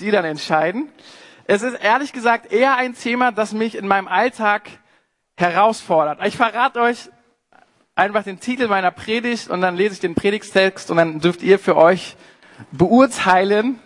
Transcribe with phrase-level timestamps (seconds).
[0.00, 0.88] ihr dann entscheiden.
[1.46, 4.70] Es ist ehrlich gesagt eher ein Thema, das mich in meinem Alltag
[5.36, 6.20] herausfordert.
[6.24, 7.10] Ich verrate euch
[7.94, 11.58] einfach den Titel meiner Predigt und dann lese ich den Predigstext und dann dürft ihr
[11.58, 12.16] für euch
[12.70, 13.80] beurteilen,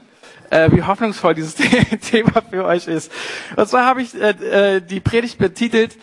[0.50, 1.54] äh, wie hoffnungsvoll dieses
[2.02, 3.10] Thema für euch ist.
[3.56, 5.96] Und zwar habe ich äh, äh, die Predigt betitelt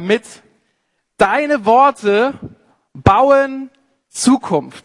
[0.00, 0.24] mit
[1.16, 2.34] Deine Worte
[2.92, 3.70] bauen
[4.10, 4.84] Zukunft.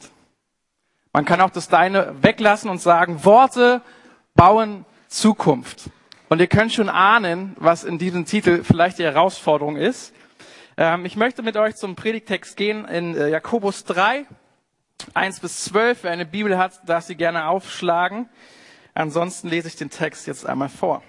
[1.12, 3.82] Man kann auch das Deine weglassen und sagen, Worte
[4.36, 5.90] bauen Zukunft.
[6.30, 10.14] Und ihr könnt schon ahnen, was in diesem Titel vielleicht die Herausforderung ist.
[10.78, 14.26] Ähm, ich möchte mit euch zum Predigtext gehen in äh, Jakobus 3,
[15.14, 16.04] 1 bis 12.
[16.04, 18.30] Wer eine Bibel hat, darf sie gerne aufschlagen.
[18.94, 21.02] Ansonsten lese ich den Text jetzt einmal vor.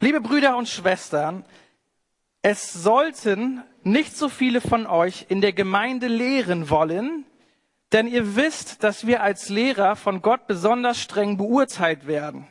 [0.00, 1.44] Liebe Brüder und Schwestern,
[2.42, 7.24] es sollten nicht so viele von euch in der Gemeinde lehren wollen,
[7.92, 12.46] denn ihr wisst, dass wir als Lehrer von Gott besonders streng beurteilt werden.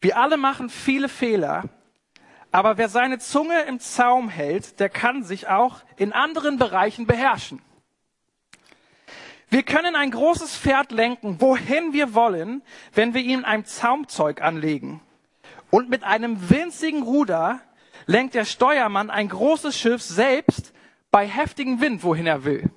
[0.00, 1.64] Wir alle machen viele Fehler,
[2.50, 7.60] aber wer seine Zunge im Zaum hält, der kann sich auch in anderen Bereichen beherrschen.
[9.48, 12.62] Wir können ein großes Pferd lenken, wohin wir wollen,
[12.92, 15.00] wenn wir ihm ein Zaumzeug anlegen.
[15.70, 17.60] Und mit einem winzigen Ruder
[18.06, 20.72] lenkt der Steuermann ein großes Schiff selbst
[21.10, 22.70] bei heftigem Wind, wohin er will.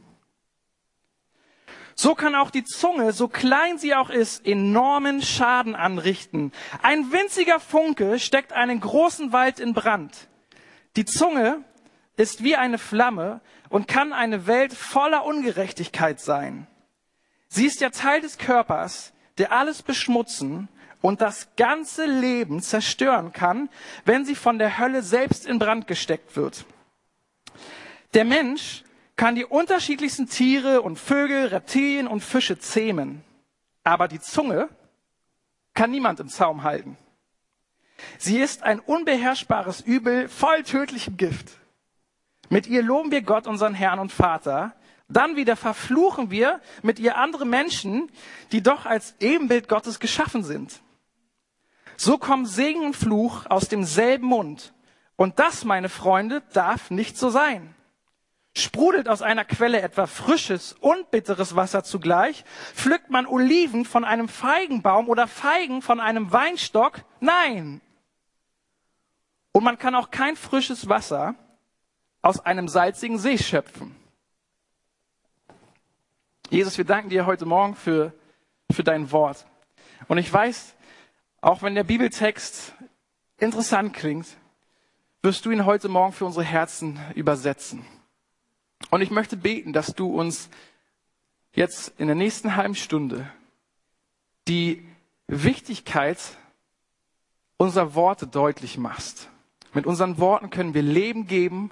[2.01, 6.53] So kann auch die Zunge, so klein sie auch ist, enormen Schaden anrichten.
[6.81, 10.29] Ein winziger Funke steckt einen großen Wald in Brand.
[10.95, 11.61] Die Zunge
[12.15, 16.67] ist wie eine Flamme und kann eine Welt voller Ungerechtigkeit sein.
[17.49, 20.69] Sie ist der Teil des Körpers, der alles beschmutzen
[21.01, 23.67] und das ganze Leben zerstören kann,
[24.05, 26.63] wenn sie von der Hölle selbst in Brand gesteckt wird.
[28.13, 28.85] Der Mensch
[29.19, 33.21] kann die unterschiedlichsten Tiere und Vögel, Reptilien und Fische zähmen.
[33.83, 34.69] Aber die Zunge
[35.73, 36.97] kann niemand im Zaum halten.
[38.17, 41.49] Sie ist ein unbeherrschbares Übel voll tödlichem Gift.
[42.47, 44.73] Mit ihr loben wir Gott, unseren Herrn und Vater.
[45.09, 48.09] Dann wieder verfluchen wir mit ihr andere Menschen,
[48.53, 50.79] die doch als Ebenbild Gottes geschaffen sind.
[51.97, 54.73] So kommen Segen und Fluch aus demselben Mund.
[55.17, 57.75] Und das, meine Freunde, darf nicht so sein.
[58.59, 62.43] Sprudelt aus einer Quelle etwa frisches und bitteres Wasser zugleich?
[62.73, 67.03] Pflückt man Oliven von einem Feigenbaum oder Feigen von einem Weinstock?
[67.19, 67.81] Nein.
[69.51, 71.35] Und man kann auch kein frisches Wasser
[72.21, 73.95] aus einem salzigen See schöpfen.
[76.49, 78.13] Jesus, wir danken dir heute Morgen für,
[78.71, 79.45] für dein Wort.
[80.07, 80.75] Und ich weiß,
[81.41, 82.73] auch wenn der Bibeltext
[83.37, 84.27] interessant klingt,
[85.21, 87.85] wirst du ihn heute Morgen für unsere Herzen übersetzen.
[88.89, 90.49] Und ich möchte beten, dass du uns
[91.53, 93.31] jetzt in der nächsten halben Stunde
[94.47, 94.85] die
[95.27, 96.17] Wichtigkeit
[97.57, 99.29] unserer Worte deutlich machst.
[99.73, 101.69] Mit unseren Worten können wir Leben geben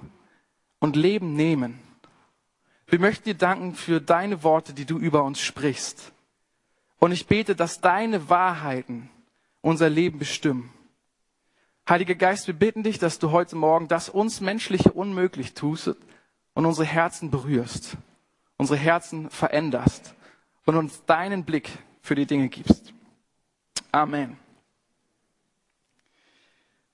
[0.78, 1.80] und Leben nehmen.
[2.86, 6.12] Wir möchten dir danken für deine Worte, die du über uns sprichst.
[7.00, 9.10] Und ich bete, dass deine Wahrheiten
[9.60, 10.72] unser Leben bestimmen.
[11.88, 15.96] Heiliger Geist, wir bitten dich, dass du heute Morgen das uns Menschliche unmöglich tust
[16.58, 17.96] und unsere Herzen berührst,
[18.56, 20.16] unsere Herzen veränderst
[20.66, 21.70] und uns deinen Blick
[22.02, 22.92] für die Dinge gibst.
[23.92, 24.36] Amen.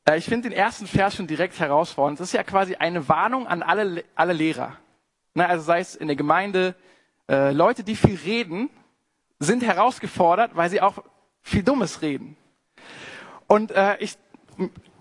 [0.05, 2.21] Äh, ich finde den ersten Vers schon direkt herausfordernd.
[2.21, 4.77] Das ist ja quasi eine Warnung an alle, alle Lehrer.
[5.35, 6.75] Also sei es in der Gemeinde,
[7.31, 8.69] äh, Leute, die viel reden,
[9.39, 11.03] sind herausgefordert, weil sie auch
[11.41, 12.37] viel Dummes reden.
[13.47, 14.19] Und äh, ich,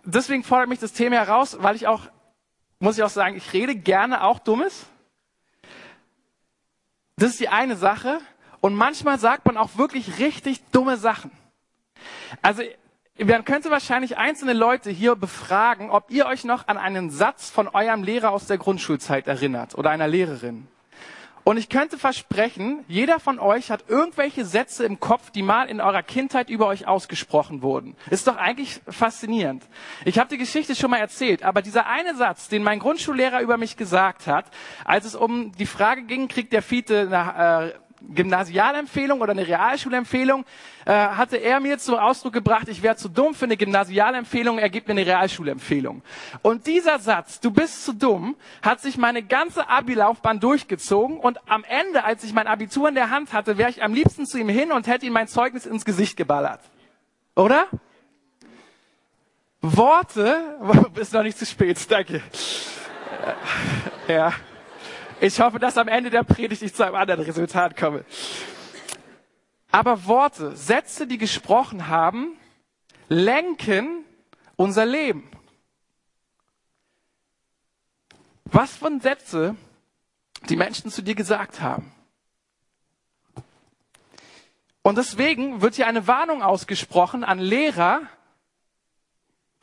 [0.05, 2.07] deswegen fordert mich das Thema heraus, weil ich auch
[2.83, 4.85] muss ich auch sagen, ich rede gerne auch Dummes.
[7.15, 8.19] Das ist die eine Sache.
[8.59, 11.31] Und manchmal sagt man auch wirklich richtig dumme Sachen.
[12.41, 12.63] Also,
[13.17, 17.69] man könnte wahrscheinlich einzelne Leute hier befragen, ob ihr euch noch an einen Satz von
[17.69, 20.67] eurem Lehrer aus der Grundschulzeit erinnert oder einer Lehrerin.
[21.43, 25.81] Und ich könnte versprechen, jeder von euch hat irgendwelche Sätze im Kopf, die mal in
[25.81, 27.95] eurer Kindheit über euch ausgesprochen wurden.
[28.09, 29.63] Ist doch eigentlich faszinierend.
[30.05, 33.57] Ich habe die Geschichte schon mal erzählt, aber dieser eine Satz, den mein Grundschullehrer über
[33.57, 34.45] mich gesagt hat,
[34.85, 37.73] als es um die Frage ging, kriegt der Fiete nach, äh,
[38.09, 40.45] Gymnasialempfehlung oder eine Realschulempfehlung,
[40.85, 44.69] äh, hatte er mir zum Ausdruck gebracht, ich wäre zu dumm für eine Gymnasialempfehlung, er
[44.69, 46.01] gibt mir eine Realschulempfehlung.
[46.41, 51.63] Und dieser Satz, du bist zu dumm, hat sich meine ganze Abi-Laufbahn durchgezogen und am
[51.63, 54.49] Ende, als ich mein Abitur in der Hand hatte, wäre ich am liebsten zu ihm
[54.49, 56.61] hin und hätte ihm mein Zeugnis ins Gesicht geballert.
[57.35, 57.67] Oder?
[59.61, 60.57] Worte,
[60.95, 62.21] ist noch nicht zu spät, danke.
[64.07, 64.33] Ja.
[65.23, 68.03] Ich hoffe, dass am Ende der Predigt ich zu einem anderen Resultat komme.
[69.71, 72.37] Aber Worte, Sätze, die gesprochen haben,
[73.07, 74.03] lenken
[74.57, 75.31] unser Leben.
[78.43, 79.55] Was von Sätze
[80.49, 81.93] die Menschen zu dir gesagt haben.
[84.81, 88.01] Und deswegen wird hier eine Warnung ausgesprochen an Lehrer,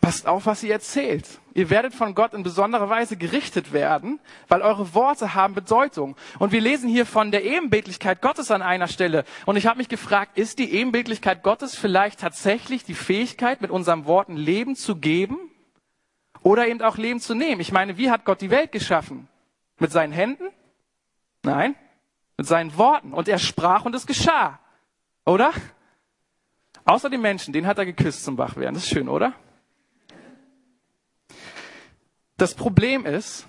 [0.01, 1.27] Passt auf, was ihr erzählt.
[1.53, 4.19] Ihr werdet von Gott in besonderer Weise gerichtet werden,
[4.49, 6.17] weil eure Worte haben Bedeutung.
[6.39, 9.25] Und wir lesen hier von der Ebenbildlichkeit Gottes an einer Stelle.
[9.45, 14.07] Und ich habe mich gefragt, ist die Ebenbildlichkeit Gottes vielleicht tatsächlich die Fähigkeit, mit unseren
[14.07, 15.39] Worten Leben zu geben
[16.43, 17.61] oder eben auch Leben zu nehmen?
[17.61, 19.29] Ich meine, wie hat Gott die Welt geschaffen?
[19.79, 20.45] Mit seinen Händen?
[21.43, 21.75] Nein,
[22.39, 23.13] mit seinen Worten.
[23.13, 24.61] Und er sprach und es geschah.
[25.27, 25.53] Oder?
[26.87, 28.75] Außer den Menschen, den hat er geküsst zum Wachwerden.
[28.75, 29.35] Das ist schön, oder?
[32.41, 33.47] Das Problem ist,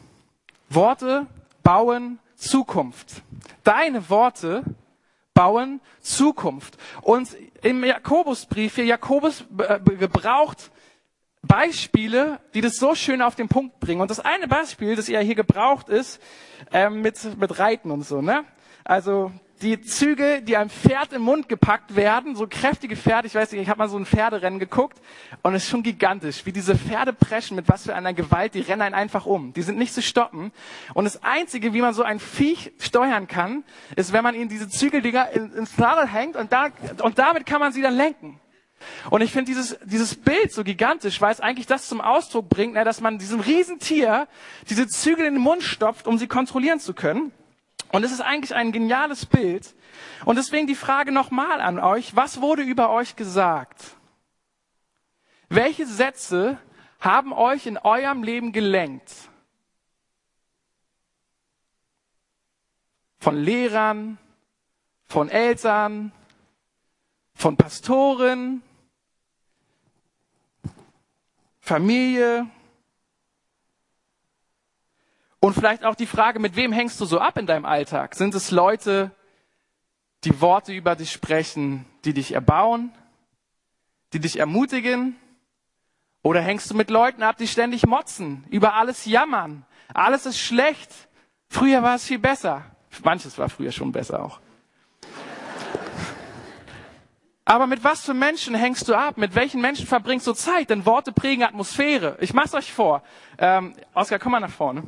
[0.67, 1.25] Worte
[1.63, 3.21] bauen Zukunft.
[3.63, 4.65] Deine Worte
[5.33, 6.77] bauen Zukunft.
[7.01, 7.29] Und
[7.61, 10.71] im Jakobusbrief hier, Jakobus äh, gebraucht
[11.41, 14.01] Beispiele, die das so schön auf den Punkt bringen.
[14.01, 16.21] Und das eine Beispiel, das er hier gebraucht ist,
[16.73, 18.43] ähm, mit, mit Reiten und so, ne?
[18.83, 23.51] Also die Züge, die einem Pferd im Mund gepackt werden, so kräftige Pferde, ich weiß
[23.51, 24.99] nicht, ich habe mal so ein Pferderennen geguckt
[25.43, 28.61] und es ist schon gigantisch, wie diese Pferde preschen, mit was für einer Gewalt, die
[28.61, 29.53] rennen einen einfach um.
[29.53, 30.51] Die sind nicht zu stoppen.
[30.93, 33.63] Und das Einzige, wie man so ein Viech steuern kann,
[33.95, 36.69] ist, wenn man ihnen diese Zügeldinger ins Nadel hängt und, da,
[37.01, 38.39] und damit kann man sie dann lenken.
[39.09, 42.75] Und ich finde dieses, dieses Bild so gigantisch, weil es eigentlich das zum Ausdruck bringt,
[42.75, 44.27] dass man diesem Riesentier
[44.69, 47.31] diese Zügel in den Mund stopft, um sie kontrollieren zu können.
[47.91, 49.75] Und es ist eigentlich ein geniales Bild.
[50.25, 53.97] Und deswegen die Frage nochmal an euch, was wurde über euch gesagt?
[55.49, 56.57] Welche Sätze
[56.99, 59.11] haben euch in eurem Leben gelenkt?
[63.19, 64.17] Von Lehrern,
[65.05, 66.11] von Eltern,
[67.35, 68.63] von Pastoren,
[71.59, 72.47] Familie,
[75.41, 78.13] und vielleicht auch die Frage, mit wem hängst du so ab in deinem Alltag?
[78.15, 79.11] Sind es Leute,
[80.23, 82.93] die Worte über dich sprechen, die dich erbauen,
[84.13, 85.17] die dich ermutigen?
[86.21, 89.65] Oder hängst du mit Leuten ab, die ständig motzen, über alles jammern?
[89.91, 90.91] Alles ist schlecht.
[91.49, 92.63] Früher war es viel besser.
[93.03, 94.39] Manches war früher schon besser auch.
[97.45, 99.17] Aber mit was für Menschen hängst du ab?
[99.17, 100.69] Mit welchen Menschen verbringst du Zeit?
[100.69, 102.15] Denn Worte prägen Atmosphäre.
[102.21, 103.01] Ich mach's euch vor.
[103.39, 104.83] Ähm, Oskar, komm mal nach vorne.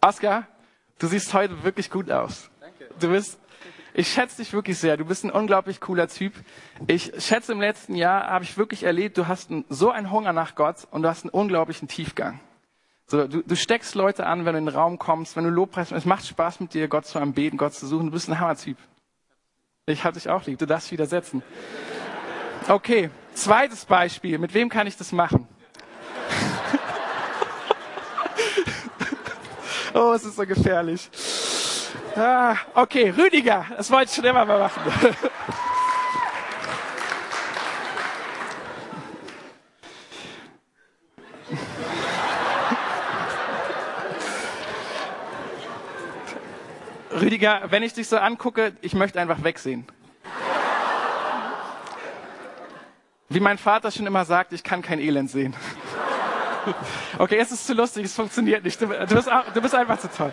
[0.00, 0.46] Oskar,
[0.98, 2.50] du siehst heute wirklich gut aus.
[2.60, 2.88] Danke.
[3.00, 3.38] Du bist,
[3.94, 4.96] ich schätze dich wirklich sehr.
[4.96, 6.34] Du bist ein unglaublich cooler Typ.
[6.86, 10.32] Ich schätze, im letzten Jahr habe ich wirklich erlebt, du hast einen, so einen Hunger
[10.32, 12.40] nach Gott und du hast einen unglaublichen Tiefgang.
[13.06, 15.92] So, du, du steckst Leute an, wenn du in den Raum kommst, wenn du Lobpreist,
[15.92, 18.06] es macht Spaß mit dir, Gott zu anbeten, Gott zu suchen.
[18.06, 18.76] Du bist ein Hammertyp.
[19.86, 20.58] Ich hatte dich auch lieb.
[20.58, 21.42] Du darfst widersetzen.
[22.68, 24.38] Okay, zweites Beispiel.
[24.38, 25.48] Mit wem kann ich das machen?
[29.94, 31.08] Oh, es ist so gefährlich.
[32.14, 34.82] Ah, okay, Rüdiger, das wollte ich schon immer mal machen.
[47.20, 49.86] Rüdiger, wenn ich dich so angucke, ich möchte einfach wegsehen.
[53.28, 55.54] Wie mein Vater schon immer sagt, ich kann kein Elend sehen.
[57.18, 58.80] Okay, es ist zu lustig, es funktioniert nicht.
[58.80, 60.32] Du, du, bist, du bist einfach zu toll.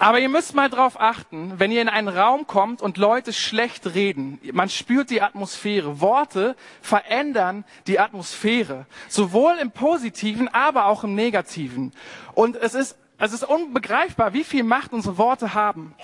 [0.00, 3.94] Aber ihr müsst mal drauf achten, wenn ihr in einen Raum kommt und Leute schlecht
[3.94, 6.00] reden, man spürt die Atmosphäre.
[6.00, 8.86] Worte verändern die Atmosphäre.
[9.08, 11.92] Sowohl im Positiven, aber auch im Negativen.
[12.32, 15.94] Und es ist, es ist unbegreifbar, wie viel Macht unsere Worte haben.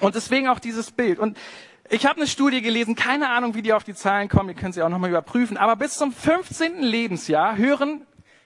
[0.00, 1.20] Und deswegen auch dieses Bild.
[1.20, 1.38] Und
[1.90, 4.74] ich habe eine Studie gelesen, keine Ahnung, wie die auf die Zahlen kommen, ihr könnt
[4.74, 6.82] sie auch nochmal überprüfen, aber bis zum 15.
[6.82, 8.04] Lebensjahr hören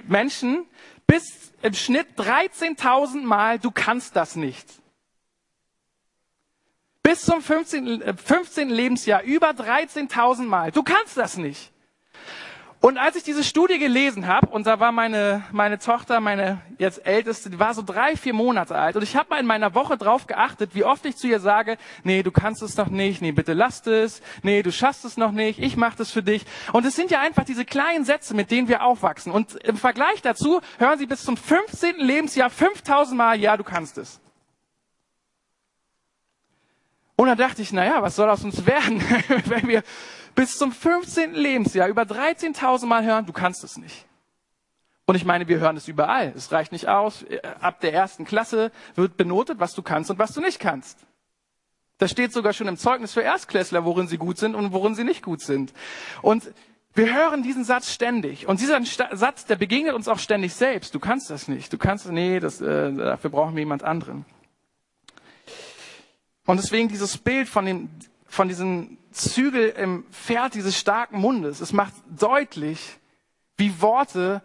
[0.09, 0.67] Menschen
[1.07, 4.67] bis im Schnitt 13.000 Mal, du kannst das nicht.
[7.03, 8.17] Bis zum 15.
[8.17, 8.71] 15.
[8.71, 11.72] Äh, Lebensjahr über 13.000 Mal, du kannst das nicht.
[12.83, 17.07] Und als ich diese Studie gelesen habe, und da war meine, meine Tochter, meine jetzt
[17.07, 19.97] älteste, die war so drei, vier Monate alt, und ich habe mal in meiner Woche
[19.97, 23.31] drauf geachtet, wie oft ich zu ihr sage, nee, du kannst es noch nicht, nee,
[23.31, 26.45] bitte lass es, nee, du schaffst es noch nicht, ich mache das für dich.
[26.73, 29.31] Und es sind ja einfach diese kleinen Sätze, mit denen wir aufwachsen.
[29.31, 31.99] Und im Vergleich dazu hören sie bis zum 15.
[31.99, 34.21] Lebensjahr 5000 Mal, ja, du kannst es.
[37.15, 39.01] Und dann dachte ich, naja, was soll aus uns werden,
[39.45, 39.85] wenn wir
[40.35, 41.35] bis zum 15.
[41.35, 44.07] Lebensjahr über 13.000 Mal hören, du kannst es nicht.
[45.05, 46.33] Und ich meine, wir hören es überall.
[46.37, 47.25] Es reicht nicht aus.
[47.61, 50.99] Ab der ersten Klasse wird benotet, was du kannst und was du nicht kannst.
[51.99, 55.05] Das steht sogar schon im Zeugnis für Erstklässler, worin sie gut sind und worin sie
[55.05, 55.73] nicht gut sind.
[56.23, 56.53] Und
[56.95, 58.47] wir hören diesen Satz ständig.
[58.47, 58.81] Und dieser
[59.13, 60.95] Satz, der begegnet uns auch ständig selbst.
[60.95, 61.73] Du kannst das nicht.
[61.73, 64.25] Du kannst, nee, das, äh, dafür brauchen wir jemand anderen.
[66.45, 67.89] Und deswegen dieses Bild von dem,
[68.27, 71.61] von diesen Zügel im Pferd dieses starken Mundes.
[71.61, 72.99] Es macht deutlich,
[73.57, 74.43] wie Worte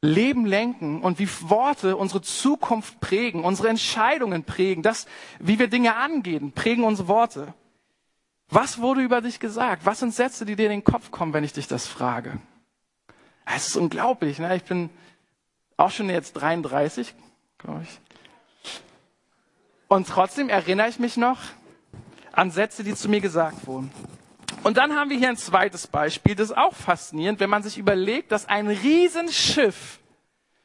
[0.00, 5.06] Leben lenken und wie Worte unsere Zukunft prägen, unsere Entscheidungen prägen, das,
[5.40, 7.54] wie wir Dinge angehen, prägen unsere Worte.
[8.48, 9.84] Was wurde über dich gesagt?
[9.84, 12.38] Was sind Sätze, die dir in den Kopf kommen, wenn ich dich das frage?
[13.44, 14.38] Es ist unglaublich.
[14.38, 14.54] Ne?
[14.56, 14.90] Ich bin
[15.76, 17.14] auch schon jetzt 33,
[17.58, 18.00] glaube ich.
[19.88, 21.38] Und trotzdem erinnere ich mich noch
[22.38, 23.90] an Sätze, die zu mir gesagt wurden.
[24.62, 27.78] Und dann haben wir hier ein zweites Beispiel, das ist auch faszinierend, wenn man sich
[27.78, 29.98] überlegt, dass ein Riesenschiff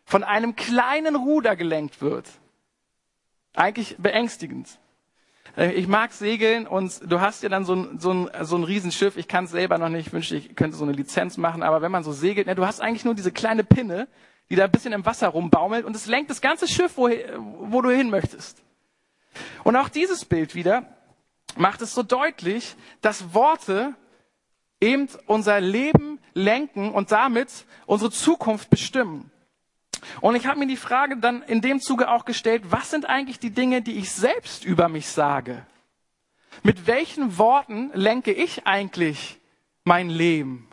[0.05, 2.29] von einem kleinen Ruder gelenkt wird.
[3.55, 4.67] Eigentlich beängstigend.
[5.57, 8.63] Äh, ich mag segeln und du hast ja dann so ein, so ein, so ein
[8.63, 9.17] Riesenschiff.
[9.17, 11.81] Ich kann es selber noch nicht, ich wünschte, ich könnte so eine Lizenz machen, aber
[11.81, 14.07] wenn man so segelt, ne, du hast eigentlich nur diese kleine Pinne,
[14.49, 17.09] die da ein bisschen im Wasser rumbaumelt und es lenkt das ganze Schiff, wo,
[17.61, 18.61] wo du hin möchtest.
[19.63, 20.85] Und auch dieses Bild wieder,
[21.57, 23.95] macht es so deutlich, dass Worte
[24.81, 29.31] eben unser Leben lenken und damit unsere Zukunft bestimmen.
[30.21, 33.39] Und ich habe mir die Frage dann in dem Zuge auch gestellt, was sind eigentlich
[33.39, 35.65] die Dinge, die ich selbst über mich sage?
[36.61, 39.39] Mit welchen Worten lenke ich eigentlich
[39.83, 40.67] mein Leben?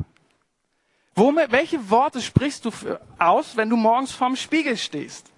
[1.14, 2.70] Womit, welche Worte sprichst du
[3.18, 5.30] aus, wenn du morgens vorm Spiegel stehst?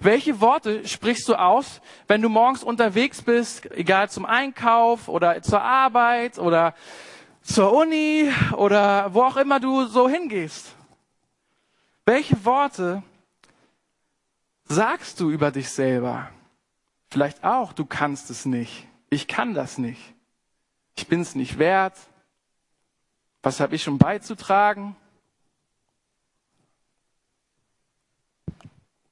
[0.00, 5.62] Welche Worte sprichst du aus, wenn du morgens unterwegs bist, egal zum Einkauf oder zur
[5.62, 6.74] Arbeit oder
[7.42, 10.74] zur Uni oder wo auch immer du so hingehst?
[12.04, 13.02] Welche Worte
[14.64, 16.30] sagst du über dich selber?
[17.10, 18.86] Vielleicht auch, du kannst es nicht.
[19.10, 20.14] Ich kann das nicht.
[20.96, 21.94] Ich bin es nicht wert.
[23.42, 24.96] Was habe ich schon beizutragen?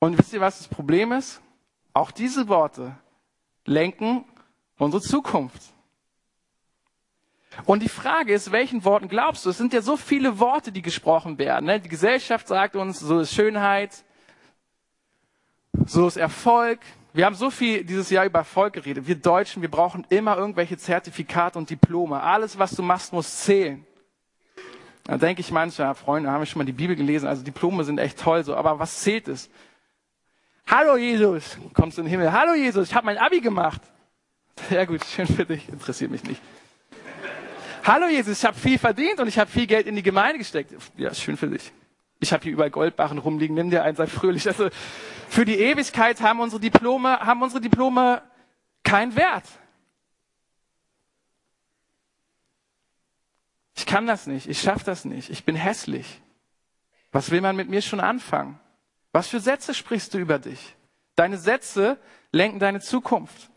[0.04, 1.40] Und wisst ihr, was das Problem ist?
[1.94, 2.94] Auch diese Worte
[3.64, 4.26] lenken
[4.76, 5.62] unsere Zukunft.
[7.64, 9.50] Und die Frage ist, welchen Worten glaubst du?
[9.50, 11.64] Es sind ja so viele Worte, die gesprochen werden.
[11.64, 11.80] Ne?
[11.80, 14.04] Die Gesellschaft sagt uns, so ist Schönheit,
[15.86, 16.80] so ist Erfolg.
[17.14, 19.06] Wir haben so viel dieses Jahr über Erfolg geredet.
[19.06, 22.20] Wir Deutschen, wir brauchen immer irgendwelche Zertifikate und Diplome.
[22.20, 23.86] Alles, was du machst, muss zählen.
[25.04, 27.96] Da denke ich manchmal, Freunde, haben wir schon mal die Bibel gelesen, also Diplome sind
[27.96, 29.48] echt toll so, aber was zählt es?
[30.66, 32.32] Hallo Jesus, kommst du in den Himmel.
[32.32, 33.80] Hallo Jesus, ich habe mein Abi gemacht.
[34.68, 36.40] Sehr gut, schön für dich, interessiert mich nicht.
[37.84, 40.72] Hallo Jesus, ich habe viel verdient und ich habe viel Geld in die Gemeinde gesteckt.
[40.96, 41.70] Ja, schön für dich.
[42.18, 44.46] Ich habe hier überall Goldbarren rumliegen, nimm dir einen, sei fröhlich.
[44.46, 44.70] Also
[45.28, 48.22] für die Ewigkeit haben unsere Diplome, haben unsere Diplome
[48.82, 49.44] keinen Wert.
[53.76, 56.22] Ich kann das nicht, ich schaffe das nicht, ich bin hässlich.
[57.12, 58.58] Was will man mit mir schon anfangen?
[59.14, 60.74] Was für Sätze sprichst du über dich?
[61.14, 61.98] Deine Sätze
[62.32, 63.48] lenken deine Zukunft.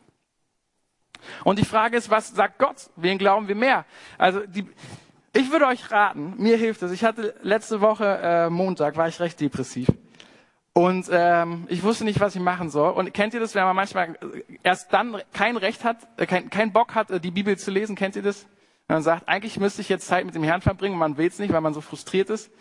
[1.43, 2.91] Und die Frage ist, was sagt Gott?
[2.95, 3.85] Wen glauben wir mehr?
[4.19, 4.69] Also die,
[5.33, 6.91] ich würde euch raten, mir hilft es.
[6.91, 9.87] Ich hatte letzte Woche äh, Montag war ich recht depressiv
[10.73, 12.93] und ähm, ich wusste nicht, was ich machen soll.
[12.93, 14.15] Und kennt ihr das, wenn man manchmal
[14.61, 17.95] erst dann kein Recht hat, äh, kein, kein Bock hat, äh, die Bibel zu lesen?
[17.95, 18.45] Kennt ihr das?
[18.85, 21.39] Wenn man sagt, eigentlich müsste ich jetzt Zeit mit dem Herrn verbringen, man will es
[21.39, 22.51] nicht, weil man so frustriert ist.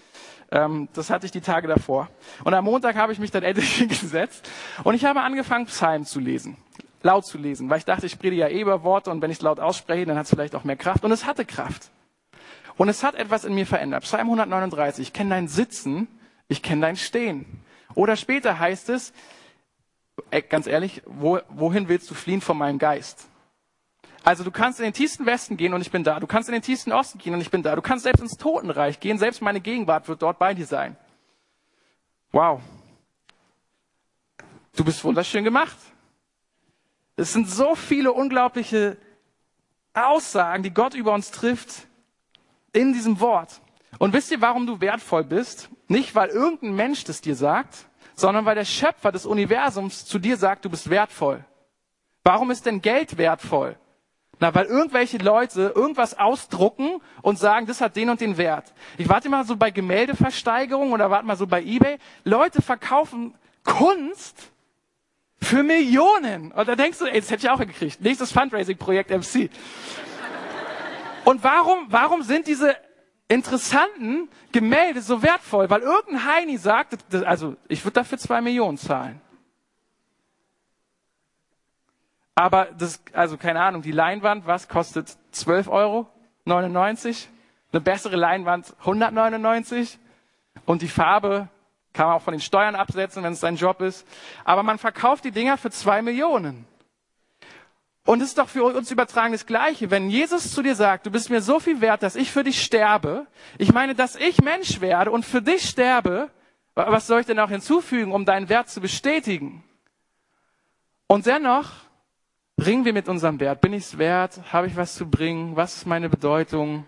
[0.50, 2.08] Ähm, das hatte ich die Tage davor.
[2.44, 4.48] Und am Montag habe ich mich dann endlich hingesetzt
[4.84, 6.56] und ich habe angefangen, Psalmen zu lesen.
[7.02, 9.38] Laut zu lesen, weil ich dachte, ich predige ja eh über Worte und wenn ich
[9.38, 11.04] es laut ausspreche, dann hat es vielleicht auch mehr Kraft.
[11.04, 11.90] Und es hatte Kraft.
[12.76, 14.02] Und es hat etwas in mir verändert.
[14.02, 16.08] Psalm 139, ich kenne dein Sitzen,
[16.48, 17.46] ich kenne dein Stehen.
[17.94, 19.12] Oder später heißt es,
[20.30, 23.28] äh, ganz ehrlich, wo, wohin willst du fliehen von meinem Geist?
[24.26, 26.18] Also du kannst in den tiefsten Westen gehen und ich bin da.
[26.18, 27.76] Du kannst in den tiefsten Osten gehen und ich bin da.
[27.76, 29.18] Du kannst selbst ins Totenreich gehen.
[29.18, 30.97] Selbst meine Gegenwart wird dort bei dir sein.
[32.33, 32.61] Wow.
[34.75, 35.76] Du bist wunderschön gemacht.
[37.14, 38.97] Es sind so viele unglaubliche
[39.95, 41.87] Aussagen, die Gott über uns trifft
[42.73, 43.61] in diesem Wort.
[44.00, 45.71] Und wisst ihr, warum du wertvoll bist?
[45.87, 50.37] Nicht, weil irgendein Mensch das dir sagt, sondern weil der Schöpfer des Universums zu dir
[50.37, 51.45] sagt, du bist wertvoll.
[52.25, 53.78] Warum ist denn Geld wertvoll?
[54.38, 58.75] Na, weil irgendwelche Leute irgendwas ausdrucken und sagen, das hat den und den Wert.
[58.99, 61.97] Ich warte mal so bei Gemäldeversteigerung oder warte mal so bei eBay.
[62.25, 64.50] Leute verkaufen Kunst
[65.40, 66.52] für Millionen.
[66.52, 68.00] Und da denkst du, ey, das hätte ich auch hingekriegt.
[68.00, 69.49] Nächstes Fundraising-Projekt MC.
[71.25, 72.76] Und warum, warum sind diese
[73.28, 75.71] interessanten Gemälde so wertvoll?
[75.71, 79.21] Weil irgendein Heini sagt, also ich würde dafür zwei Millionen zahlen.
[82.37, 86.07] Aber das, also keine Ahnung, die Leinwand, was kostet 12 Euro?
[86.45, 87.31] 99?
[87.73, 89.99] Eine bessere Leinwand 199?
[90.66, 91.49] Und die Farbe
[91.95, 94.07] kann man auch von den Steuern absetzen, wenn es sein Job ist.
[94.45, 96.66] Aber man verkauft die Dinger für zwei Millionen.
[98.05, 99.90] Und es ist doch für uns übertragen das Gleiche.
[99.90, 102.62] Wenn Jesus zu dir sagt, du bist mir so viel wert, dass ich für dich
[102.62, 103.26] sterbe,
[103.57, 106.31] ich meine, dass ich Mensch werde und für dich sterbe,
[106.75, 109.64] was soll ich denn auch hinzufügen, um deinen Wert zu bestätigen?
[111.07, 111.86] Und dennoch
[112.58, 113.60] ringen wir mit unserem Wert.
[113.60, 114.40] Bin ich es wert?
[114.52, 115.56] Habe ich was zu bringen?
[115.56, 116.86] Was ist meine Bedeutung?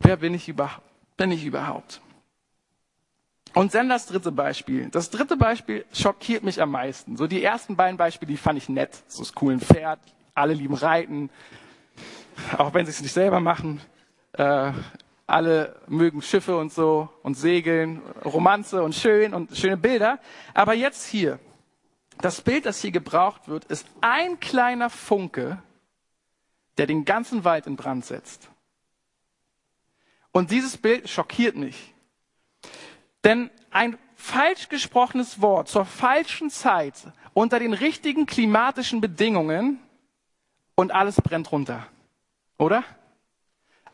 [0.00, 0.70] Wer bin ich, über,
[1.16, 2.00] bin ich überhaupt?
[3.54, 4.88] Und dann das dritte Beispiel.
[4.88, 7.16] Das dritte Beispiel schockiert mich am meisten.
[7.16, 9.02] So die ersten beiden Beispiele, die fand ich nett.
[9.08, 10.00] So das coole Pferd,
[10.34, 11.28] alle lieben Reiten,
[12.56, 13.80] auch wenn sie es nicht selber machen.
[14.32, 14.72] Äh,
[15.26, 20.18] alle mögen Schiffe und so und Segeln, Romanze und schön und schöne Bilder.
[20.54, 21.38] Aber jetzt hier,
[22.18, 25.62] das Bild, das hier gebraucht wird, ist ein kleiner Funke,
[26.78, 28.48] der den ganzen Wald in Brand setzt.
[30.32, 31.94] Und dieses Bild schockiert mich.
[33.24, 36.94] Denn ein falsch gesprochenes Wort zur falschen Zeit
[37.34, 39.78] unter den richtigen klimatischen Bedingungen
[40.74, 41.86] und alles brennt runter.
[42.58, 42.84] Oder?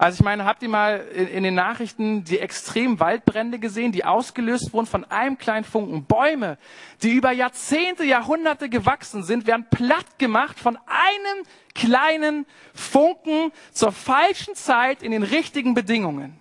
[0.01, 4.73] Also ich meine, habt ihr mal in, den Nachrichten die extremen Waldbrände gesehen, die ausgelöst
[4.73, 6.05] wurden von einem kleinen Funken?
[6.05, 6.57] Bäume,
[7.03, 14.55] die über Jahrzehnte, Jahrhunderte gewachsen sind, werden platt gemacht von einem kleinen Funken zur falschen
[14.55, 16.39] Zeit in den richtigen Bedingungen.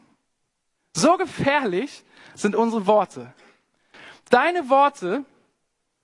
[0.94, 2.04] So gefährlich,
[2.36, 3.34] sind unsere Worte.
[4.30, 5.26] Deine Worte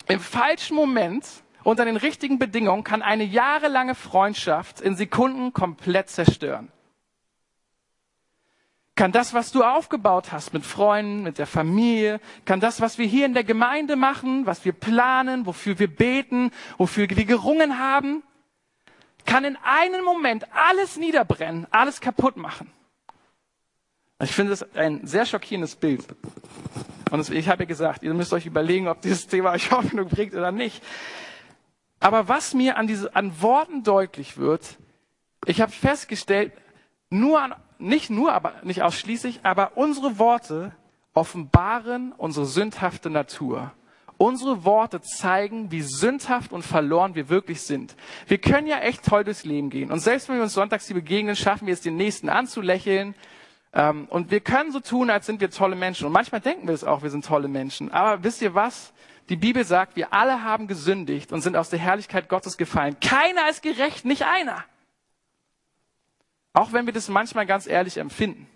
[0.08, 1.26] im falschen Moment
[1.64, 6.72] unter den richtigen Bedingungen kann eine jahrelange Freundschaft in Sekunden komplett zerstören.
[8.96, 13.08] Kann das, was du aufgebaut hast mit Freunden, mit der Familie, kann das, was wir
[13.08, 18.22] hier in der Gemeinde machen, was wir planen, wofür wir beten, wofür wir gerungen haben,
[19.26, 22.72] kann in einem Moment alles niederbrennen, alles kaputt machen.
[24.22, 26.06] Ich finde das ein sehr schockierendes Bild.
[27.10, 30.34] Und ich habe ja gesagt, ihr müsst euch überlegen, ob dieses Thema euch Hoffnung bringt
[30.34, 30.84] oder nicht.
[32.00, 34.78] Aber was mir an, diese, an Worten deutlich wird,
[35.46, 36.54] ich habe festgestellt,
[37.10, 40.72] nur an, nicht nur, aber nicht ausschließlich, aber unsere Worte
[41.14, 43.72] offenbaren unsere sündhafte Natur.
[44.18, 47.96] Unsere Worte zeigen, wie sündhaft und verloren wir wirklich sind.
[48.28, 49.92] Wir können ja echt toll durchs Leben gehen.
[49.92, 53.16] Und selbst wenn wir uns sonntags hier begegnen, schaffen wir es, den Nächsten anzulächeln,
[53.74, 56.06] ähm, und wir können so tun, als sind wir tolle Menschen.
[56.06, 57.92] Und manchmal denken wir es auch, wir sind tolle Menschen.
[57.92, 58.94] Aber wisst ihr was?
[59.30, 62.98] Die Bibel sagt, wir alle haben gesündigt und sind aus der Herrlichkeit Gottes gefallen.
[63.00, 64.64] Keiner ist gerecht, nicht einer.
[66.54, 68.48] Auch wenn wir das manchmal ganz ehrlich empfinden.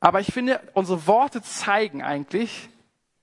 [0.00, 2.68] Aber ich finde, unsere Worte zeigen eigentlich,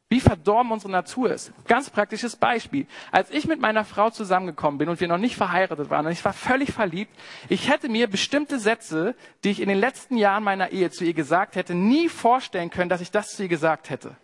[0.10, 1.54] wie verdorben unsere Natur ist.
[1.68, 2.86] Ganz praktisches Beispiel.
[3.14, 6.26] Als ich mit meiner Frau zusammengekommen bin und wir noch nicht verheiratet waren und ich
[6.26, 7.18] war völlig verliebt,
[7.48, 9.16] ich hätte mir bestimmte Sätze,
[9.46, 12.90] die ich in den letzten Jahren meiner Ehe zu ihr gesagt hätte, nie vorstellen können,
[12.90, 14.18] dass ich das zu ihr gesagt hätte.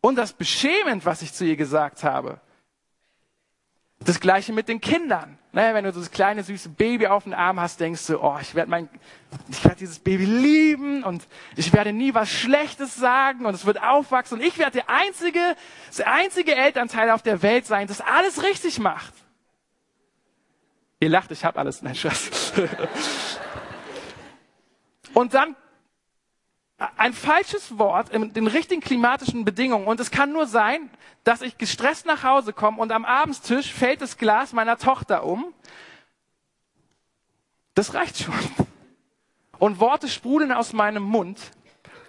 [0.00, 2.40] Und das beschämend, was ich zu ihr gesagt habe.
[4.04, 5.38] Das gleiche mit den Kindern.
[5.52, 8.38] Naja, wenn du so das kleine süße Baby auf dem Arm hast, denkst du, oh,
[8.40, 8.88] ich werde mein,
[9.48, 13.82] ich werde dieses Baby lieben und ich werde nie was Schlechtes sagen und es wird
[13.82, 15.40] aufwachsen und ich werde der einzige,
[15.98, 19.12] der einzige Elternteil auf der Welt sein, das alles richtig macht.
[21.00, 22.52] Ihr lacht, ich habe alles, nein, Schatz.
[25.14, 25.56] und dann
[26.96, 29.86] ein falsches Wort in den richtigen klimatischen Bedingungen.
[29.86, 30.90] Und es kann nur sein,
[31.24, 35.52] dass ich gestresst nach Hause komme und am Abendstisch fällt das Glas meiner Tochter um.
[37.74, 38.34] Das reicht schon.
[39.58, 41.38] Und Worte sprudeln aus meinem Mund,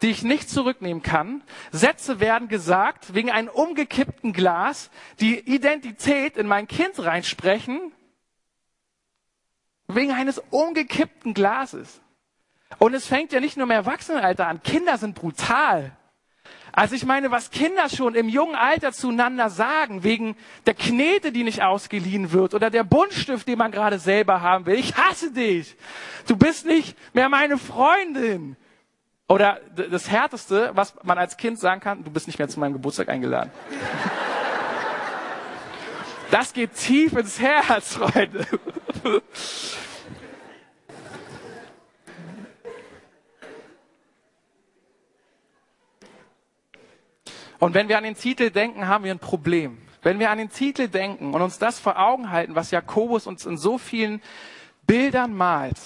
[0.02, 1.44] die ich nicht zurücknehmen kann.
[1.72, 7.92] Sätze werden gesagt wegen einem umgekippten Glas, die Identität in mein Kind reinsprechen,
[9.88, 12.00] wegen eines umgekippten Glases.
[12.80, 14.62] Und es fängt ja nicht nur im Erwachsenenalter an.
[14.64, 15.92] Kinder sind brutal.
[16.74, 21.44] Also ich meine, was Kinder schon im jungen Alter zueinander sagen, wegen der Knete, die
[21.44, 24.76] nicht ausgeliehen wird, oder der Buntstift, den man gerade selber haben will.
[24.76, 25.76] Ich hasse dich.
[26.28, 28.56] Du bist nicht mehr meine Freundin.
[29.28, 32.74] Oder das Härteste, was man als Kind sagen kann, du bist nicht mehr zu meinem
[32.74, 33.52] Geburtstag eingeladen.
[36.32, 38.46] Das geht tief ins Herz, Freunde.
[47.62, 49.78] Und wenn wir an den Titel denken, haben wir ein Problem.
[50.02, 53.46] Wenn wir an den Titel denken und uns das vor Augen halten, was Jakobus uns
[53.46, 54.20] in so vielen
[54.88, 55.78] Bildern malt,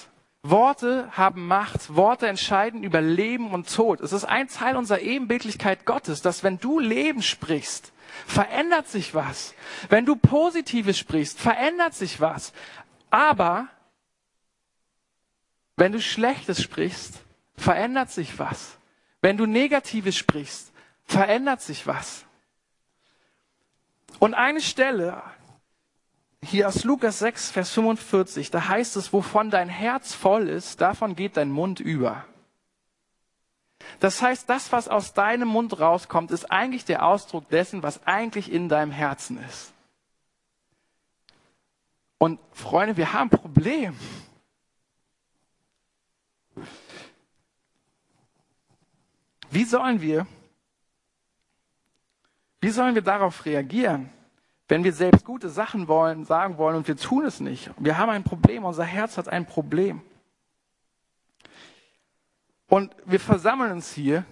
[0.41, 3.99] Worte haben Macht, Worte entscheiden über Leben und Tod.
[3.99, 7.91] Es ist ein Teil unserer Ebenbildlichkeit Gottes, dass wenn du Leben sprichst,
[8.25, 9.53] verändert sich was.
[9.89, 12.53] Wenn du Positives sprichst, verändert sich was.
[13.09, 13.67] Aber
[15.75, 17.15] wenn du Schlechtes sprichst,
[17.57, 18.77] verändert sich was.
[19.19, 20.71] Wenn du Negatives sprichst,
[21.05, 22.25] verändert sich was.
[24.19, 25.21] Und eine Stelle
[26.41, 31.15] hier aus Lukas 6, Vers 45, da heißt es, wovon dein Herz voll ist, davon
[31.15, 32.25] geht dein Mund über.
[33.99, 38.51] Das heißt, das, was aus deinem Mund rauskommt, ist eigentlich der Ausdruck dessen, was eigentlich
[38.51, 39.73] in deinem Herzen ist.
[42.17, 43.99] Und Freunde, wir haben ein Problem.
[49.49, 50.25] Wie sollen wir,
[52.65, 54.09] wie sollen wir darauf reagieren,
[54.67, 57.69] wenn wir selbst gute Sachen wollen, sagen wollen und wir tun es nicht?
[57.77, 60.01] Wir haben ein Problem, unser Herz hat ein Problem.
[62.67, 64.25] Und wir versammeln uns hier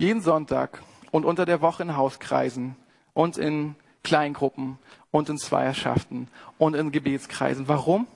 [0.00, 2.74] jeden Sonntag und unter der Woche in Hauskreisen
[3.12, 4.80] und in Kleingruppen
[5.12, 6.26] und in Zweierschaften
[6.58, 7.68] und in Gebetskreisen.
[7.68, 8.08] Warum?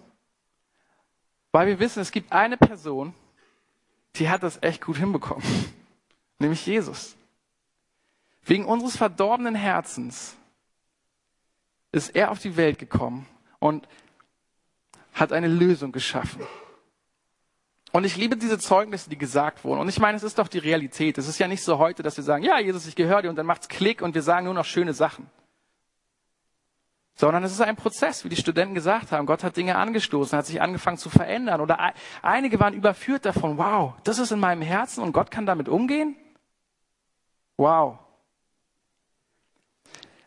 [1.52, 3.14] Weil wir wissen, es gibt eine Person,
[4.16, 5.44] die hat das echt gut hinbekommen,
[6.40, 7.14] nämlich Jesus.
[8.44, 10.36] Wegen unseres verdorbenen Herzens
[11.92, 13.26] ist er auf die Welt gekommen
[13.58, 13.86] und
[15.12, 16.42] hat eine Lösung geschaffen.
[17.92, 19.80] Und ich liebe diese Zeugnisse, die gesagt wurden.
[19.80, 21.18] Und ich meine, es ist doch die Realität.
[21.18, 23.36] Es ist ja nicht so heute, dass wir sagen, ja, Jesus, ich gehöre dir und
[23.36, 25.28] dann macht's Klick und wir sagen nur noch schöne Sachen.
[27.16, 29.26] Sondern es ist ein Prozess, wie die Studenten gesagt haben.
[29.26, 31.60] Gott hat Dinge angestoßen, hat sich angefangen zu verändern.
[31.60, 35.68] Oder einige waren überführt davon, wow, das ist in meinem Herzen und Gott kann damit
[35.68, 36.16] umgehen?
[37.56, 37.98] Wow.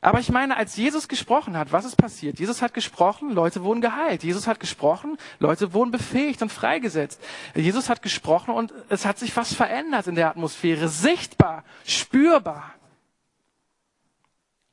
[0.04, 2.38] Aber ich meine, als Jesus gesprochen hat, was ist passiert?
[2.38, 4.22] Jesus hat gesprochen, Leute wurden geheilt.
[4.26, 7.22] Jesus hat gesprochen, Leute wurden befähigt und freigesetzt.
[7.56, 10.90] Jesus hat gesprochen und es hat sich was verändert in der Atmosphäre.
[10.90, 12.74] Sichtbar, spürbar.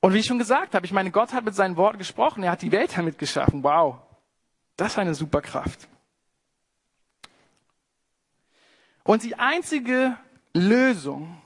[0.01, 2.43] Und wie ich schon gesagt habe, ich meine, Gott hat mit seinen Worten gesprochen.
[2.43, 3.63] Er hat die Welt damit geschaffen.
[3.63, 3.99] Wow.
[4.77, 5.87] Das ist eine Superkraft.
[9.05, 10.17] Und die einzige
[10.55, 11.41] Lösung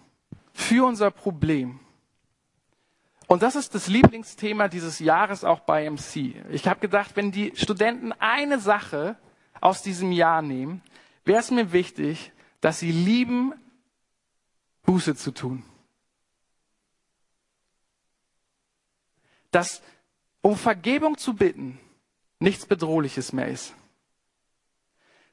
[0.55, 1.81] für unser Problem
[3.27, 6.35] und das ist das Lieblingsthema dieses Jahres auch bei MC.
[6.51, 9.17] Ich habe gedacht, wenn die Studenten eine Sache
[9.61, 10.83] aus diesem Jahr nehmen,
[11.25, 13.55] wäre es mir wichtig, dass sie lieben,
[14.83, 15.65] Buße zu tun.
[19.51, 19.83] Dass
[20.43, 21.79] um Vergebung zu bitten
[22.39, 23.75] nichts Bedrohliches mehr ist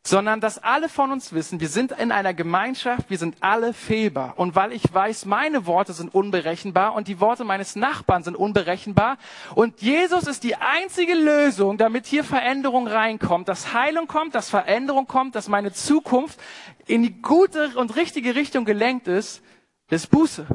[0.04, 4.34] sondern dass alle von uns wissen, wir sind in einer Gemeinschaft, wir sind alle fehlbar.
[4.38, 9.18] Und weil ich weiß, meine Worte sind unberechenbar und die Worte meines Nachbarn sind unberechenbar
[9.54, 15.06] und Jesus ist die einzige Lösung, damit hier Veränderung reinkommt, dass Heilung kommt, dass Veränderung
[15.06, 16.40] kommt, dass meine Zukunft
[16.88, 19.44] in die gute und richtige Richtung gelenkt ist,
[19.90, 20.48] ist Buße.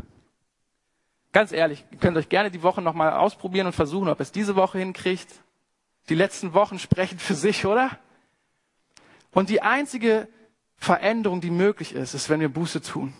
[1.32, 4.56] Ganz ehrlich, ihr könnt euch gerne die Woche nochmal ausprobieren und versuchen, ob es diese
[4.56, 5.28] Woche hinkriegt.
[6.09, 7.98] Die letzten Wochen sprechen für sich, oder?
[9.30, 10.28] Und die einzige
[10.76, 13.14] Veränderung, die möglich ist, ist, wenn wir Buße tun.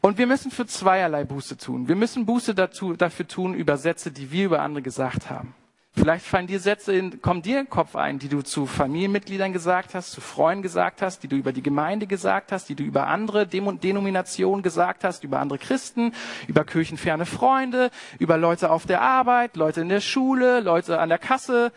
[0.00, 1.88] Und wir müssen für zweierlei Buße tun.
[1.88, 5.54] Wir müssen Buße dazu, dafür tun über Sätze, die wir über andere gesagt haben.
[5.92, 9.52] Vielleicht fallen dir Sätze in, kommen dir in den Kopf ein, die du zu Familienmitgliedern
[9.52, 12.84] gesagt hast, zu Freunden gesagt hast, die du über die Gemeinde gesagt hast, die du
[12.84, 16.12] über andere Denominationen gesagt hast, über andere Christen,
[16.46, 21.18] über kirchenferne Freunde, über Leute auf der Arbeit, Leute in der Schule, Leute an der
[21.18, 21.72] Kasse,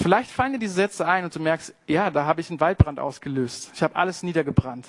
[0.00, 3.00] Vielleicht fallen dir diese Sätze ein und du merkst, ja, da habe ich einen Waldbrand
[3.00, 3.72] ausgelöst.
[3.74, 4.86] Ich habe alles niedergebrannt.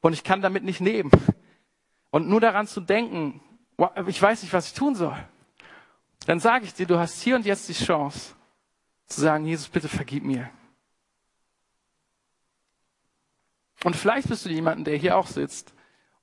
[0.00, 1.10] Und ich kann damit nicht leben.
[2.10, 3.40] Und nur daran zu denken,
[4.06, 5.16] ich weiß nicht, was ich tun soll.
[6.26, 8.34] Dann sage ich dir, du hast hier und jetzt die Chance
[9.06, 10.48] zu sagen, Jesus, bitte vergib mir.
[13.82, 15.74] Und vielleicht bist du jemanden, der hier auch sitzt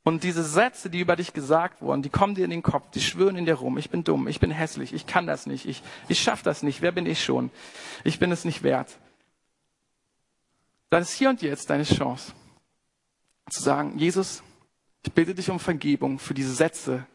[0.04, 3.02] und diese Sätze, die über dich gesagt wurden, die kommen dir in den Kopf, die
[3.02, 3.78] schwören in dir rum.
[3.78, 6.82] Ich bin dumm, ich bin hässlich, ich kann das nicht, ich, ich schaff das nicht.
[6.82, 7.52] Wer bin ich schon?
[8.04, 8.98] Ich bin es nicht wert.
[10.90, 12.34] Dann ist hier und jetzt deine Chance,
[13.50, 14.44] zu sagen, Jesus,
[15.06, 17.06] ich bitte dich um Vergebung für diese Sätze,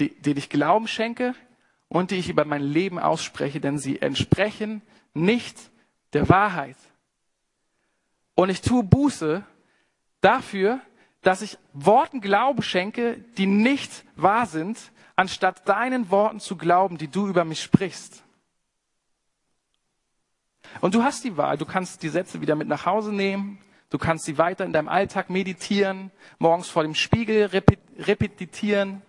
[0.00, 1.34] die, die ich Glauben schenke
[1.88, 4.82] und die ich über mein Leben ausspreche, denn sie entsprechen
[5.12, 5.58] nicht
[6.12, 6.76] der Wahrheit.
[8.34, 9.44] Und ich tue Buße
[10.20, 10.80] dafür,
[11.22, 14.78] dass ich Worten Glauben schenke, die nicht wahr sind,
[15.16, 18.24] anstatt deinen Worten zu glauben, die du über mich sprichst.
[20.80, 23.58] Und du hast die Wahl, du kannst die Sätze wieder mit nach Hause nehmen,
[23.90, 27.50] du kannst sie weiter in deinem Alltag meditieren, morgens vor dem Spiegel
[27.98, 29.02] repetitieren,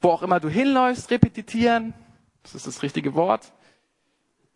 [0.00, 1.94] wo auch immer du hinläufst, repetitieren,
[2.42, 3.52] das ist das richtige Wort,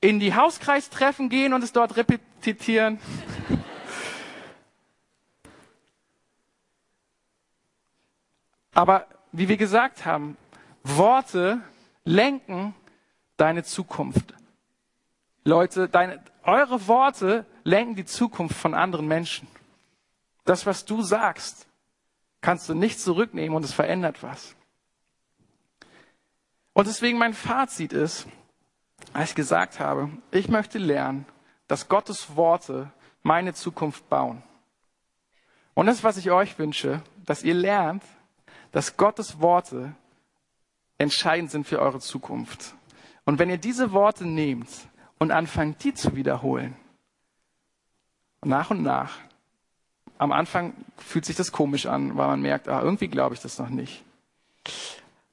[0.01, 2.99] in die Hauskreistreffen gehen und es dort repetitieren.
[8.73, 10.37] Aber wie wir gesagt haben,
[10.83, 11.61] Worte
[12.05, 12.75] lenken
[13.37, 14.35] deine Zukunft.
[15.45, 19.49] Leute, deine, eure Worte lenken die Zukunft von anderen Menschen.
[20.45, 21.67] Das, was du sagst,
[22.41, 24.55] kannst du nicht zurücknehmen und es verändert was.
[26.73, 28.27] Und deswegen mein Fazit ist,
[29.13, 31.27] als ich gesagt habe, ich möchte lernen,
[31.67, 32.91] dass Gottes Worte
[33.23, 34.43] meine Zukunft bauen.
[35.75, 38.03] Und das, was ich euch wünsche, dass ihr lernt,
[38.73, 39.95] dass Gottes Worte
[40.99, 42.75] entscheidend sind für eure Zukunft.
[43.25, 44.69] Und wenn ihr diese Worte nehmt
[45.19, 46.77] und anfangt, die zu wiederholen,
[48.43, 49.19] nach und nach,
[50.19, 53.59] am Anfang fühlt sich das komisch an, weil man merkt, ah, irgendwie glaube ich das
[53.59, 54.05] noch nicht.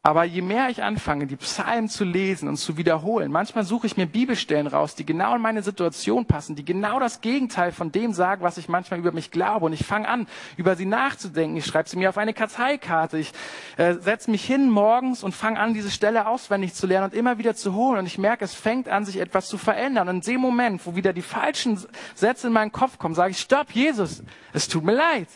[0.08, 3.98] Aber je mehr ich anfange, die Psalmen zu lesen und zu wiederholen, manchmal suche ich
[3.98, 8.13] mir Bibelstellen raus, die genau in meine Situation passen, die genau das Gegenteil von dem
[8.13, 9.65] sagen, was ich manchmal über mich glaube.
[9.65, 11.58] Und ich fange an, über sie nachzudenken.
[11.58, 13.17] Ich schreibe sie mir auf eine Karteikarte.
[13.17, 13.34] Ich
[13.76, 17.38] äh, setze mich hin morgens und fange an, diese Stelle auswendig zu lernen und immer
[17.38, 18.00] wieder zu holen.
[18.00, 20.08] Und ich merke, es fängt an, sich etwas zu verändern.
[20.08, 23.41] Und in dem Moment, wo wieder die falschen Sätze in meinen Kopf kommen, sage ich,
[23.41, 25.28] stopp, Jesus, es tut mir leid.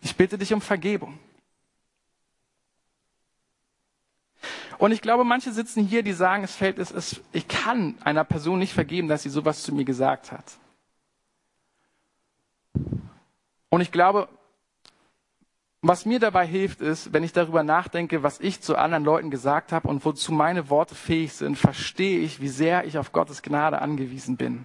[0.00, 1.18] Ich bitte dich um Vergebung.
[4.82, 8.24] Und ich glaube, manche sitzen hier, die sagen, es fällt, es ist, ich kann einer
[8.24, 10.58] Person nicht vergeben, dass sie sowas zu mir gesagt hat.
[13.68, 14.28] Und ich glaube,
[15.82, 19.70] was mir dabei hilft, ist, wenn ich darüber nachdenke, was ich zu anderen Leuten gesagt
[19.70, 23.80] habe und wozu meine Worte fähig sind, verstehe ich, wie sehr ich auf Gottes Gnade
[23.80, 24.64] angewiesen bin.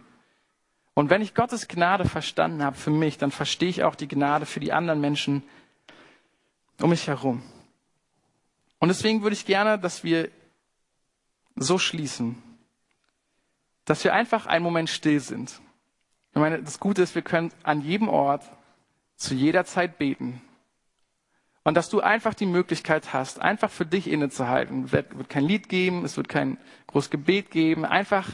[0.95, 4.47] Und wenn ich Gottes Gnade verstanden habe für mich, dann verstehe ich auch die Gnade
[4.47, 5.43] für die anderen Menschen
[6.81, 7.43] um mich herum.
[8.79, 10.29] Und deswegen würde ich gerne, dass wir
[11.55, 12.41] so schließen,
[13.85, 15.59] dass wir einfach einen Moment still sind.
[16.33, 18.43] Ich meine, das Gute ist, wir können an jedem Ort
[19.15, 20.41] zu jeder Zeit beten.
[21.63, 24.85] Und dass du einfach die Möglichkeit hast, einfach für dich innezuhalten.
[24.85, 27.83] Es wird kein Lied geben, es wird kein großes Gebet geben.
[27.83, 28.29] Einfach,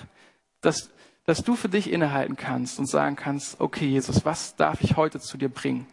[0.61, 0.91] dass,
[1.25, 5.19] dass du für dich innehalten kannst und sagen kannst, okay, Jesus, was darf ich heute
[5.19, 5.87] zu dir bringen?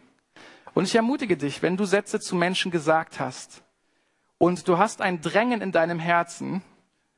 [0.73, 3.63] Und ich ermutige dich, wenn du Sätze zu Menschen gesagt hast,
[4.41, 6.63] und du hast ein Drängen in deinem Herzen,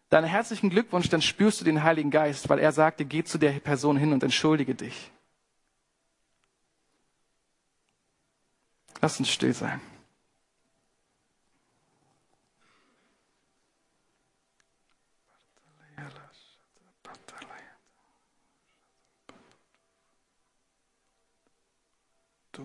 [0.10, 3.52] deinen herzlichen Glückwunsch, dann spürst du den Heiligen Geist, weil er sagte, geh zu der
[3.62, 5.10] Person hin und entschuldige dich.
[9.02, 9.80] Lass uns still sein.
[22.52, 22.64] Du.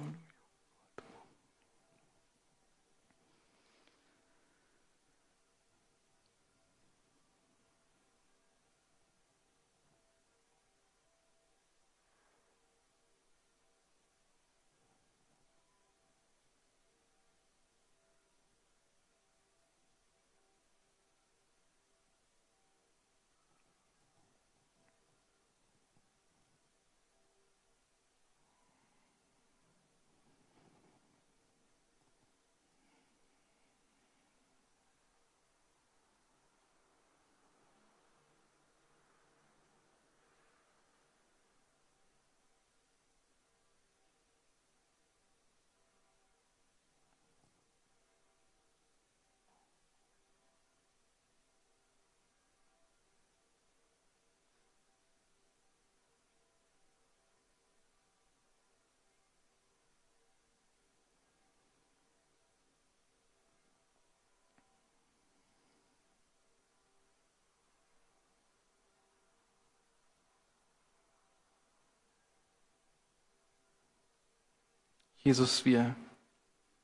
[75.29, 75.95] Jesus, wir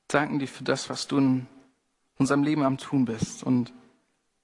[0.07, 1.47] danken dir für das, was du in
[2.19, 3.43] unserem Leben am Tun bist.
[3.43, 3.73] Und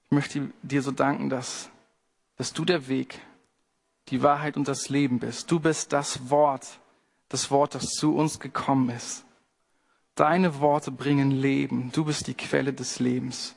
[0.05, 1.69] ich möchte dir so danken, dass,
[2.35, 3.19] dass du der Weg,
[4.07, 5.51] die Wahrheit und das Leben bist.
[5.51, 6.79] Du bist das Wort,
[7.29, 9.23] das Wort, das zu uns gekommen ist.
[10.15, 11.91] Deine Worte bringen Leben.
[11.91, 13.55] Du bist die Quelle des Lebens.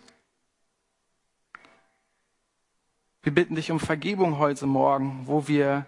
[3.22, 5.86] Wir bitten dich um Vergebung heute Morgen, wo wir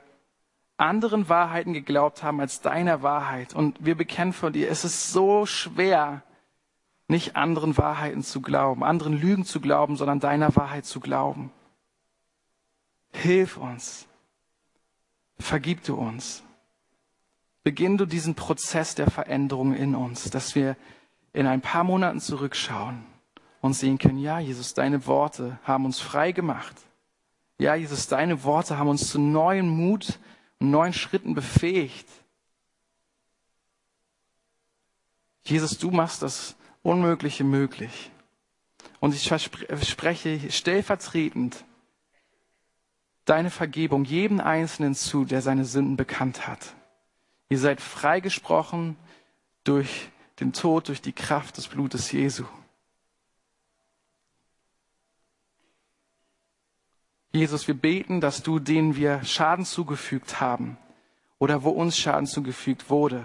[0.77, 3.55] anderen Wahrheiten geglaubt haben als deiner Wahrheit.
[3.55, 6.23] Und wir bekennen vor dir, es ist so schwer,
[7.09, 11.53] nicht anderen Wahrheiten zu glauben, anderen Lügen zu glauben, sondern deiner Wahrheit zu glauben.
[13.13, 14.07] Hilf uns.
[15.39, 16.43] Vergib du uns.
[17.63, 20.77] Beginn du diesen Prozess der Veränderung in uns, dass wir
[21.33, 23.05] in ein paar Monaten zurückschauen
[23.61, 26.75] und sehen können, ja, Jesus, deine Worte haben uns frei gemacht.
[27.59, 30.19] Ja, Jesus, deine Worte haben uns zu neuem Mut
[30.59, 32.07] neuen Schritten befähigt.
[35.45, 38.11] Jesus, du machst das Unmögliche möglich.
[39.01, 41.65] Und ich spreche stellvertretend
[43.25, 46.75] deine Vergebung jedem Einzelnen zu, der seine Sünden bekannt hat.
[47.49, 48.97] Ihr seid freigesprochen
[49.65, 50.09] durch
[50.41, 52.45] den Tod, durch die Kraft des Blutes Jesu.
[57.37, 60.79] Jesus, wir beten, dass du denen wir Schaden zugefügt haben
[61.39, 63.23] oder wo uns Schaden zugefügt wurde,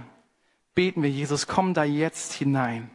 [0.75, 2.89] beten wir, Jesus, komm da jetzt hinein.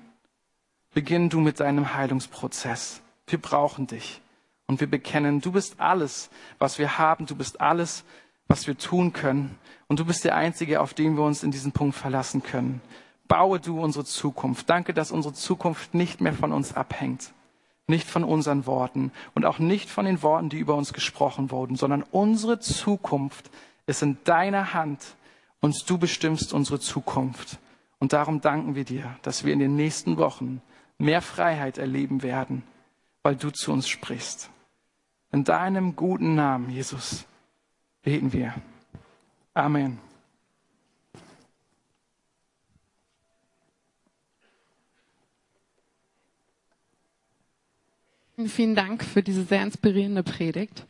[0.94, 3.02] Beginn du mit deinem Heilungsprozess.
[3.26, 4.20] Wir brauchen dich.
[4.66, 7.26] Und wir bekennen, du bist alles, was wir haben.
[7.26, 8.04] Du bist alles,
[8.48, 9.58] was wir tun können.
[9.88, 12.80] Und du bist der Einzige, auf den wir uns in diesem Punkt verlassen können.
[13.28, 14.68] Baue du unsere Zukunft.
[14.70, 17.32] Danke, dass unsere Zukunft nicht mehr von uns abhängt.
[17.86, 21.76] Nicht von unseren Worten und auch nicht von den Worten, die über uns gesprochen wurden,
[21.76, 23.50] sondern unsere Zukunft
[23.86, 25.14] ist in deiner Hand
[25.60, 27.58] und du bestimmst unsere Zukunft.
[27.98, 30.60] Und darum danken wir dir, dass wir in den nächsten Wochen
[30.98, 32.62] mehr Freiheit erleben werden,
[33.22, 34.50] weil du zu uns sprichst.
[35.32, 37.24] In deinem guten Namen, Jesus,
[38.02, 38.54] beten wir.
[39.54, 39.98] Amen.
[48.44, 50.84] Vielen Dank für diese sehr inspirierende Predigt.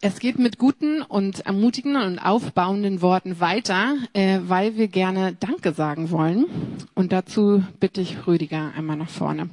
[0.00, 5.72] Es geht mit guten und ermutigenden und aufbauenden Worten weiter, äh, weil wir gerne Danke
[5.72, 6.46] sagen wollen.
[6.96, 9.48] Und dazu bitte ich Rüdiger einmal nach vorne.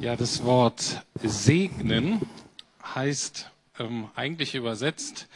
[0.00, 2.20] Ja, das Wort segnen
[2.94, 5.28] heißt ähm, eigentlich übersetzt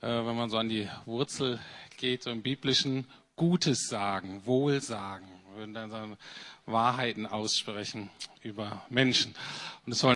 [0.00, 1.60] äh, wenn man so an die Wurzel
[1.96, 6.16] geht, so im biblischen Gutes sagen, Wohlsagen, würden dann
[6.66, 8.10] Wahrheiten aussprechen
[8.42, 9.34] über Menschen.
[9.84, 10.08] Und es sollen